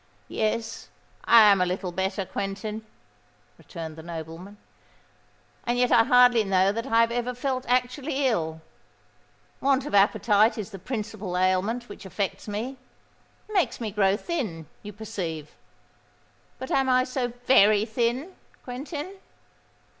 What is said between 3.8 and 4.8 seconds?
the nobleman;